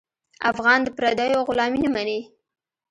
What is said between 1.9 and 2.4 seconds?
مني.